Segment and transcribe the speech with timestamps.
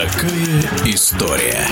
[0.00, 1.66] Такая история.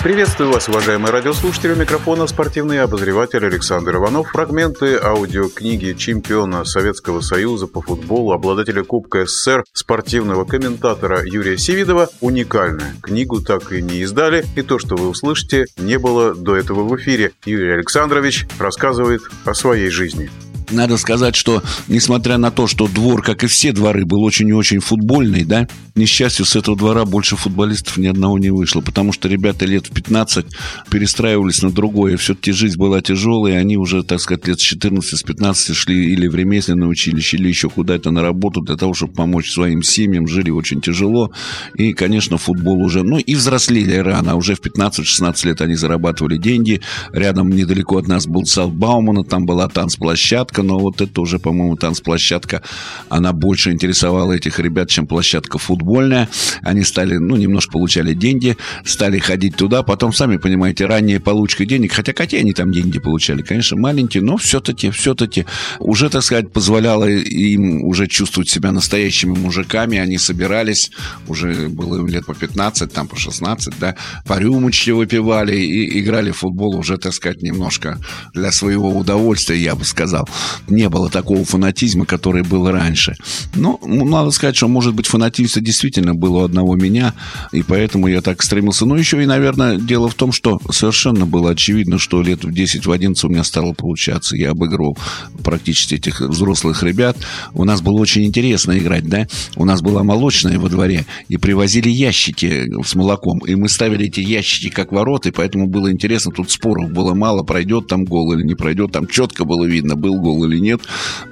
[0.00, 1.72] Приветствую вас, уважаемые радиослушатели.
[1.72, 4.30] У микрофона спортивный обозреватель Александр Иванов.
[4.32, 12.08] Фрагменты аудиокниги чемпиона Советского Союза по футболу, обладателя Кубка СССР, спортивного комментатора Юрия Сивидова.
[12.20, 12.96] Уникальная.
[13.00, 16.96] Книгу так и не издали, и то, что вы услышите, не было до этого в
[16.96, 17.30] эфире.
[17.44, 20.28] Юрий Александрович рассказывает о своей жизни.
[20.72, 24.52] Надо сказать, что несмотря на то, что двор, как и все дворы, был очень и
[24.52, 29.28] очень футбольный, да, несчастью, с этого двора больше футболистов ни одного не вышло, потому что
[29.28, 30.46] ребята лет в 15
[30.90, 32.16] перестраивались на другое.
[32.16, 36.26] Все-таки жизнь была тяжелая, они уже, так сказать, лет с 14, с 15 шли или
[36.26, 40.26] в ремесленное училище, или еще куда-то на работу для того, чтобы помочь своим семьям.
[40.26, 41.30] Жили очень тяжело.
[41.76, 43.02] И, конечно, футбол уже...
[43.02, 44.36] Ну, и взрослели рано.
[44.36, 46.80] Уже в 15-16 лет они зарабатывали деньги.
[47.12, 52.62] Рядом недалеко от нас был Саутбаумана, там была танцплощадка, но вот это уже, по-моему, танцплощадка,
[53.08, 56.28] она больше интересовала этих ребят, чем площадка футбольная.
[56.62, 59.82] Они стали, ну, немножко получали деньги, стали ходить туда.
[59.82, 64.36] Потом, сами понимаете, ранняя получка денег, хотя какие они там деньги получали, конечно, маленькие, но
[64.36, 65.46] все-таки, все-таки
[65.78, 69.98] уже, так сказать, позволяло им уже чувствовать себя настоящими мужиками.
[69.98, 70.90] Они собирались,
[71.28, 76.30] уже было им лет по 15, там по 16, да, по рюмочке выпивали и играли
[76.30, 77.98] в футбол уже, так сказать, немножко
[78.34, 80.28] для своего удовольствия, я бы сказал.
[80.68, 83.14] Не было такого фанатизма, который был раньше.
[83.54, 87.14] Ну, надо сказать, что, может быть, фанатизм действительно было у одного меня,
[87.52, 88.86] и поэтому я так стремился.
[88.86, 92.86] Ну, еще и, наверное, дело в том, что совершенно было очевидно, что лет в 10,
[92.86, 94.36] в 11 у меня стало получаться.
[94.36, 94.96] Я обыгрывал
[95.44, 97.16] практически этих взрослых ребят.
[97.54, 99.26] У нас было очень интересно играть, да?
[99.56, 104.20] У нас была молочная во дворе, и привозили ящики с молоком, и мы ставили эти
[104.20, 108.42] ящики как ворота, и поэтому было интересно, тут споров было мало, пройдет там гол или
[108.42, 110.80] не пройдет, там четко было видно, был гол или нет.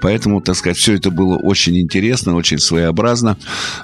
[0.01, 3.37] Поэтому, так сказать, все это было очень интересно, очень своеобразно.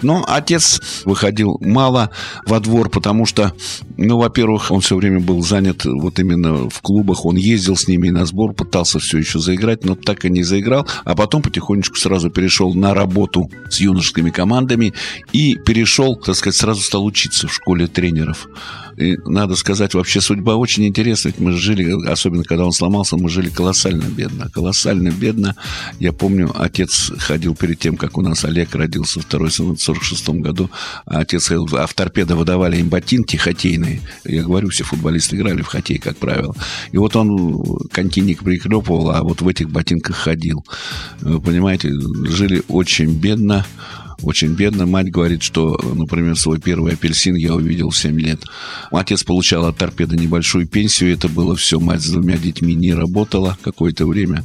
[0.03, 2.11] Но отец выходил мало
[2.47, 3.53] во двор, потому что,
[3.97, 8.11] ну, во-первых, он все время был занят вот именно в клубах, он ездил с ними
[8.11, 12.31] на сбор, пытался все еще заиграть, но так и не заиграл, а потом потихонечку сразу
[12.31, 14.95] перешел на работу с юношескими командами
[15.33, 18.49] и перешел, так сказать, сразу стал учиться в школе тренеров.
[18.97, 21.35] И надо сказать, вообще судьба очень интересная.
[21.39, 24.49] Мы жили, особенно когда он сломался, мы жили колоссально бедно.
[24.51, 25.57] Колоссально бедно.
[25.99, 30.29] Я помню, отец ходил перед тем, как у нас Олег родился, второй сын в 46
[30.41, 30.71] году.
[31.05, 34.01] Отец ходил, а в торпедо выдавали им ботинки хоккейные.
[34.25, 36.55] Я говорю, все футболисты играли в хоккей, как правило.
[36.93, 40.65] И вот он континник прикрепывал, а вот в этих ботинках ходил.
[41.21, 41.93] Вы понимаете,
[42.29, 43.65] жили очень бедно
[44.23, 44.87] очень бедно.
[44.87, 48.45] Мать говорит, что, например, свой первый апельсин я увидел в 7 лет.
[48.91, 51.13] Отец получал от торпеды небольшую пенсию.
[51.13, 51.79] Это было все.
[51.79, 54.45] Мать с двумя детьми не работала какое-то время.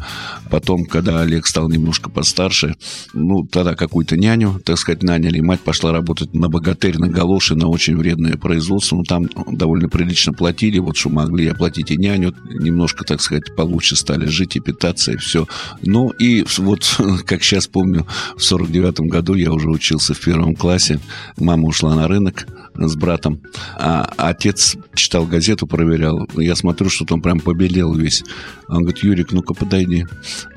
[0.50, 2.76] Потом, когда Олег стал немножко постарше,
[3.14, 5.40] ну, тогда какую-то няню, так сказать, наняли.
[5.40, 8.98] Мать пошла работать на богатырь, на галоши, на очень вредное производство.
[8.98, 10.80] Ну, там довольно прилично платили.
[10.80, 12.36] Вот что могли оплатить и няню.
[12.50, 15.48] Немножко, так сказать, получше стали жить и питаться, и все.
[15.82, 18.06] Ну, и вот, как сейчас помню,
[18.36, 21.00] в 49 году я уже уже учился в первом классе.
[21.38, 23.42] Мама ушла на рынок с братом.
[23.78, 26.28] А отец читал газету, проверял.
[26.36, 28.24] Я смотрю, что он прям побелел весь.
[28.68, 30.06] Он говорит, Юрик, ну-ка подойди.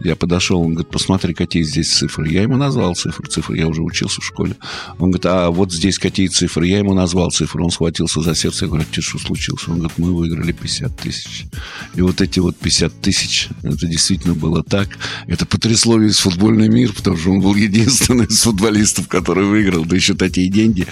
[0.00, 2.28] Я подошел, он говорит, посмотри, какие здесь цифры.
[2.28, 4.56] Я ему назвал цифры, цифры, я уже учился в школе.
[4.98, 6.66] Он говорит, а вот здесь какие цифры?
[6.66, 7.62] Я ему назвал цифры.
[7.62, 8.66] Он схватился за сердце.
[8.66, 9.66] Я говорю, ты что случилось?
[9.66, 11.46] Он говорит, мы выиграли 50 тысяч.
[11.94, 14.88] И вот эти вот 50 тысяч, это действительно было так.
[15.26, 19.84] Это потрясло весь футбольный мир, потому что он был единственный из футболистов, который выиграл.
[19.84, 20.86] Да еще такие деньги.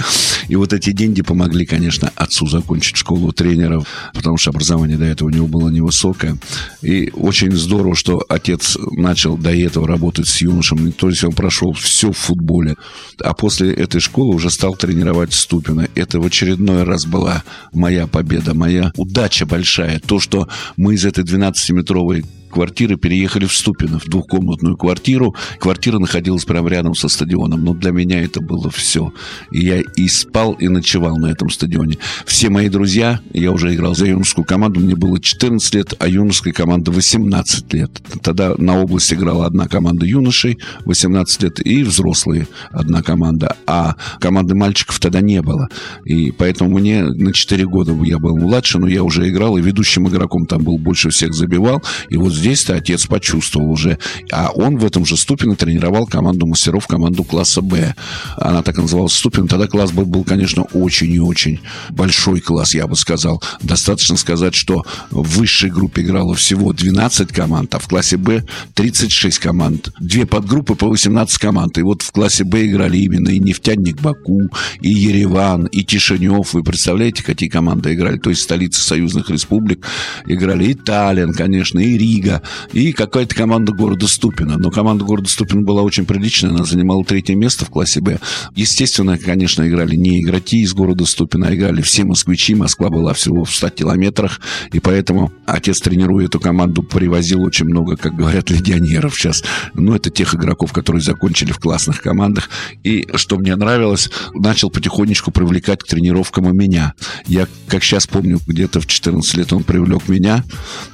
[0.49, 5.29] И вот эти деньги помогли, конечно, отцу закончить школу тренеров, потому что образование до этого
[5.29, 6.37] у него было невысокое.
[6.83, 10.91] И очень здорово, что отец начал до этого работать с юношами.
[10.91, 12.77] То есть он прошел все в футболе.
[13.21, 15.89] А после этой школы уже стал тренировать Ступина.
[15.95, 17.43] Это в очередной раз была
[17.73, 20.01] моя победа, моя удача большая.
[20.01, 25.35] То, что мы из этой 12-метровой квартиры переехали в Ступино, в двухкомнатную квартиру.
[25.59, 27.65] Квартира находилась прямо рядом со стадионом.
[27.65, 29.13] Но для меня это было все.
[29.51, 31.99] И я и спал, и ночевал на этом стадионе.
[32.27, 36.53] Все мои друзья, я уже играл за юношескую команду, мне было 14 лет, а юношеская
[36.53, 37.91] команда 18 лет.
[38.22, 43.57] Тогда на область играла одна команда юношей, 18 лет, и взрослые одна команда.
[43.66, 45.69] А команды мальчиков тогда не было.
[46.05, 50.09] И поэтому мне на 4 года я был младше, но я уже играл, и ведущим
[50.09, 51.83] игроком там был больше всех забивал.
[52.10, 53.98] И вот здесь-то отец почувствовал уже.
[54.33, 57.94] А он в этом же Ступино тренировал команду мастеров, команду класса Б.
[58.36, 59.47] Она так называлась Ступино.
[59.47, 61.60] Тогда класс Б был, конечно, очень и очень
[61.91, 63.42] большой класс, я бы сказал.
[63.62, 69.38] Достаточно сказать, что в высшей группе играло всего 12 команд, а в классе Б 36
[69.38, 69.92] команд.
[70.00, 71.78] Две подгруппы по 18 команд.
[71.78, 74.50] И вот в классе Б играли именно и «Нефтяник Баку»,
[74.80, 76.54] и Ереван, и Тишинев.
[76.54, 78.18] Вы представляете, какие команды играли?
[78.18, 79.86] То есть столицы союзных республик
[80.27, 82.32] играли и Таллин, конечно, и Рига,
[82.73, 84.57] и какая-то команда города Ступина.
[84.59, 88.19] Но команда города Ступина была очень приличная, она занимала третье место в классе Б.
[88.55, 92.55] Естественно, конечно, играли не игроки из города Ступина, а играли все москвичи.
[92.55, 94.41] Москва была всего в 100 километрах,
[94.73, 99.43] и поэтому отец, тренируя эту команду, привозил очень много, как говорят, легионеров сейчас.
[99.75, 102.49] Ну, это тех игроков, которые закончили в классных командах.
[102.84, 106.95] И, что мне нравилось, начал потихонечку привлекать к тренировкам и меня.
[107.27, 110.45] Я, как сейчас помню, где-то в 14 лет он привлек меня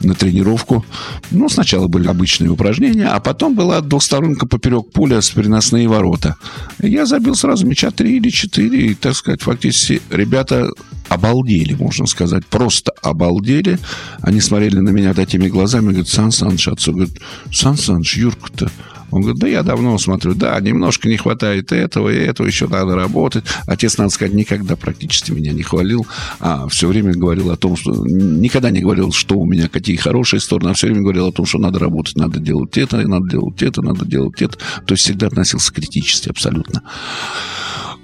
[0.01, 0.85] на тренировку.
[1.31, 6.37] Ну, сначала были обычные упражнения, а потом была двухсторонка поперек поля с переносные ворота.
[6.81, 10.71] Я забил сразу мяча 3 или 4, и, так сказать, фактически ребята
[11.09, 13.79] обалдели, можно сказать, просто обалдели.
[14.21, 17.19] Они смотрели на меня такими глазами, говорят, Сан Саныч, отцу, говорит,
[17.53, 18.71] Сан Саныч, Юрка-то,
[19.11, 22.95] он говорит, да я давно смотрю, да, немножко не хватает этого, и этого еще надо
[22.95, 23.45] работать.
[23.67, 26.07] Отец, надо сказать, никогда практически меня не хвалил,
[26.41, 28.07] а все время говорил о том, что...
[28.07, 31.47] Никогда не говорил, что у меня какие хорошие стороны, а все время говорил о том,
[31.47, 34.59] что надо работать, надо делать это, надо делать это, надо делать это.
[34.87, 36.83] То есть всегда относился критически абсолютно.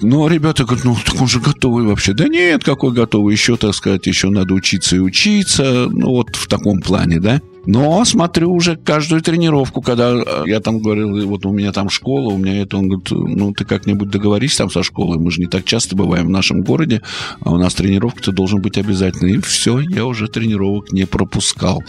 [0.02, 2.12] А ребята говорят, ну, так он же готовый вообще.
[2.12, 5.88] Да нет, какой готовый, еще, так сказать, еще надо учиться и учиться.
[5.90, 7.40] Ну, вот в таком плане, да.
[7.66, 12.32] Но смотрю уже каждую тренировку, когда э, я там говорил, вот у меня там школа,
[12.32, 15.46] у меня это, он говорит, ну ты как-нибудь договорись там со школой, мы же не
[15.46, 17.02] так часто бываем в нашем городе,
[17.40, 19.28] а у нас тренировка-то должен быть обязательно.
[19.28, 21.82] И все, я уже тренировок не пропускал.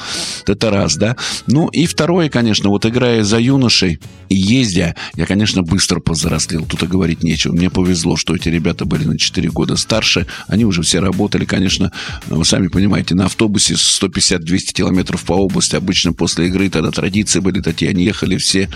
[0.48, 1.18] Это раз, да.
[1.48, 4.00] Ну и второе, конечно, вот играя за юношей
[4.30, 7.54] и ездя, я, конечно, быстро повзрослел, тут и говорить нечего.
[7.54, 11.92] Мне повезло, что эти ребята были на 4 года старше, они уже все работали, конечно,
[12.28, 17.40] вы сами понимаете, на автобусе 150-200 километров по области есть обычно после игры тогда традиции
[17.40, 18.70] были такие, они ехали все,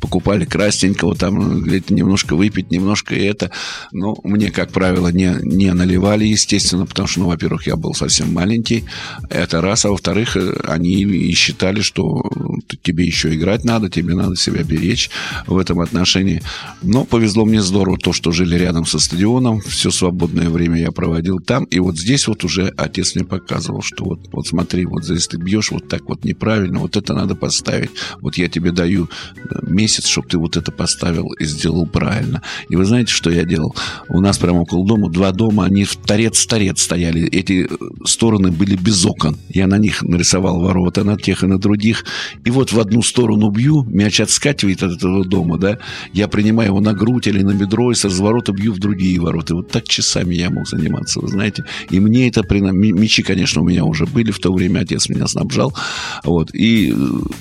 [0.00, 3.50] покупали красненького, там где-то немножко выпить, немножко это.
[3.92, 8.32] Но мне, как правило, не, не наливали, естественно, потому что, ну, во-первых, я был совсем
[8.32, 8.84] маленький,
[9.28, 12.22] это раз, а во-вторых, они и считали, что
[12.82, 15.10] тебе еще играть надо, тебе надо себя беречь
[15.46, 16.42] в этом отношении.
[16.82, 21.40] Но повезло мне здорово то, что жили рядом со стадионом, все свободное время я проводил
[21.40, 25.26] там, и вот здесь вот уже отец мне показывал, что вот, вот смотри, вот здесь
[25.28, 27.90] ты бьешь вот так вот неправильно, вот это надо поставить.
[28.20, 32.42] Вот я тебе даю э, месяц, чтобы ты вот это поставил и сделал правильно.
[32.68, 33.74] И вы знаете, что я делал?
[34.08, 37.28] У нас прямо около дома два дома, они в торец-торец стояли.
[37.28, 39.36] Эти э, стороны были без окон.
[39.48, 42.04] Я на них нарисовал ворота, на тех и на других.
[42.44, 45.78] И вот в одну сторону бью, мяч отскакивает от этого дома, да,
[46.12, 49.54] я принимаю его на грудь или на бедро и с разворота бью в другие ворота.
[49.54, 51.64] Вот так часами я мог заниматься, вы знаете.
[51.90, 52.42] И мне это...
[52.50, 55.74] Мечи, конечно, у меня уже были в то время, отец меня снабжал.
[56.24, 56.54] Вот.
[56.54, 56.94] И э,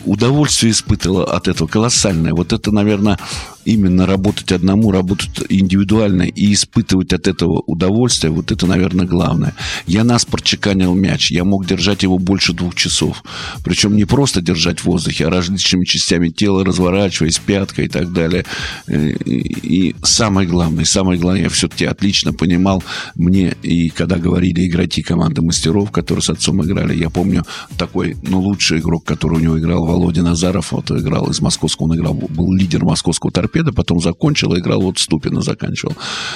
[0.05, 2.33] удовольствие испытывала от этого колоссальное.
[2.33, 3.17] Вот это, наверное,
[3.65, 9.53] именно работать одному, работать индивидуально и испытывать от этого удовольствие, вот это, наверное, главное.
[9.85, 13.23] Я наспор чеканил мяч, я мог держать его больше двух часов.
[13.63, 18.45] Причем не просто держать в воздухе, а различными частями тела, разворачиваясь, пяткой и так далее.
[18.87, 22.83] Э, и самое главное, самое главное, я все-таки отлично понимал,
[23.15, 27.45] мне и когда говорили игроки команды мастеров, которые с отцом играли, я помню
[27.77, 31.95] такой, ну, лучший игрок, который у него играл, Володя Назаров, вот играл из московского, он
[31.95, 35.95] играл, был лидер московского торпеда, потом закончил, играл, вот Ступина заканчивал.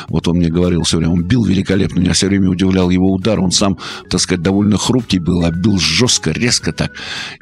[0.09, 3.39] Вот он мне говорил все время, он бил великолепно, меня все время удивлял его удар,
[3.39, 3.77] он сам,
[4.09, 6.91] так сказать, довольно хрупкий был, а бил жестко, резко так.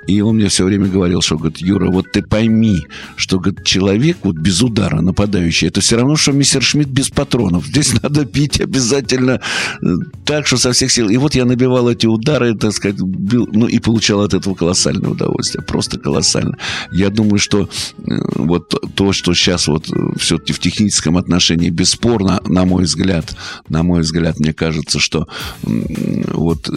[0.07, 4.17] И он мне все время говорил, что, говорит, Юра, вот ты пойми, что, говорит, человек
[4.23, 7.65] вот без удара нападающий, это все равно, что мистер Шмидт без патронов.
[7.65, 9.39] Здесь надо пить обязательно
[9.81, 9.87] э,
[10.25, 11.09] так, что со всех сил.
[11.09, 15.11] И вот я набивал эти удары, так сказать, бил, ну и получал от этого колоссальное
[15.11, 16.57] удовольствие, просто колоссально.
[16.91, 17.67] Я думаю, что э,
[18.35, 23.35] вот то, что сейчас вот э, все-таки в техническом отношении бесспорно, на мой взгляд,
[23.69, 25.27] на мой взгляд, мне кажется, что
[25.63, 26.73] вот э,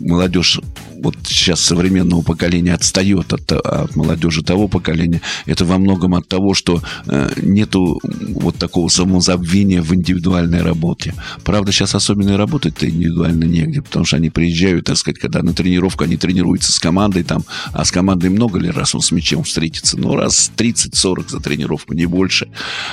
[0.00, 0.60] молодежь
[1.04, 5.20] вот сейчас современного поколения отстает от, от молодежи того поколения.
[5.46, 11.14] Это во многом от того, что э, нету вот такого самозабвения в индивидуальной работе.
[11.44, 16.04] Правда, сейчас особенно работать-то индивидуально негде, потому что они приезжают, так сказать, когда на тренировку,
[16.04, 19.98] они тренируются с командой, там, а с командой много ли раз он с мячом встретится?
[19.98, 22.48] Ну, раз 30-40 за тренировку, не больше.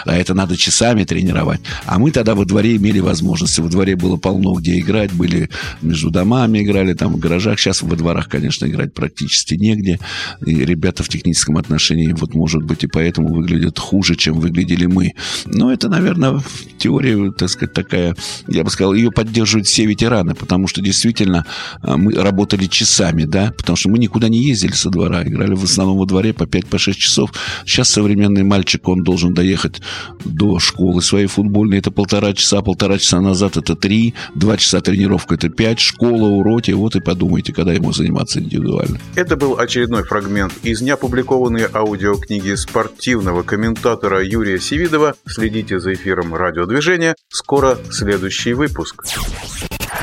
[0.06, 1.62] А это надо часами тренировать.
[1.86, 3.62] А мы тогда во дворе имели возможности.
[3.62, 5.50] Во дворе было полно где играть, были
[5.82, 7.60] между домами играли, там в гаражах.
[7.60, 10.00] Сейчас во дворах, конечно, играть практически негде.
[10.46, 15.14] И ребята в техническом отношении, вот, может быть, и поэтому выглядят хуже, чем выглядели мы.
[15.46, 16.42] Но это, наверное,
[16.78, 18.16] теория, так сказать, такая,
[18.48, 21.46] я бы сказал, ее поддерживают все ветераны, потому что действительно
[21.82, 25.64] а, мы работали часами, да, потому что мы никуда не ездили со двора, играли в
[25.64, 27.32] основном во дворе по 5-6 по часов.
[27.66, 29.82] Сейчас современный мальчик, он должен доехать
[30.26, 35.36] до школы своей футбольной, это полтора часа, полтора часа назад это три, два часа тренировка
[35.36, 39.00] это пять, школа, уроки, вот и подумайте, когда ему заниматься индивидуально.
[39.16, 45.16] Это был очередной фрагмент из неопубликованной аудиокниги спортивного комментатора Юрия Сивидова.
[45.26, 47.16] Следите за эфиром радиодвижения.
[47.30, 49.04] Скоро следующий выпуск.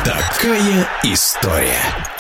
[0.05, 2.18] Такая история.